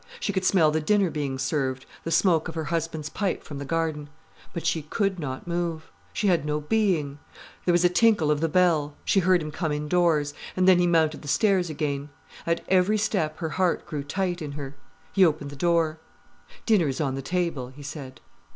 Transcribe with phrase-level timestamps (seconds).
[0.19, 3.65] She could smell the dinner being served, the smoke of her husband's pipe from the
[3.65, 4.09] garden.
[4.51, 5.91] But she could not move.
[6.11, 7.19] She had no being.
[7.65, 8.95] There was a tinkle of the bell.
[9.05, 10.33] She heard him come indoors.
[10.57, 12.09] And then he mounted the stairs again.
[12.47, 14.75] At every step her heart grew tight in her.
[15.13, 15.99] He opened the door.
[16.65, 18.21] "Dinner is on the table," he said.